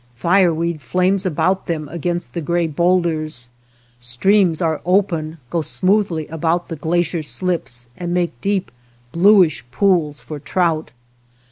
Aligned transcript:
Fireweed 0.15 0.81
flames 0.81 1.27
about 1.27 1.67
them 1.67 1.87
against 1.89 2.33
the 2.33 2.41
gray 2.41 2.65
boulders; 2.65 3.49
streams 3.99 4.59
are 4.59 4.81
open, 4.83 5.37
go 5.51 5.61
smoothly 5.61 6.25
about 6.29 6.69
the 6.69 6.75
glacier 6.75 7.21
slips 7.21 7.85
and 7.95 8.11
make 8.11 8.41
deep 8.41 8.71
bluish 9.11 9.63
pools 9.69 10.19
for 10.19 10.39
trout. 10.39 10.91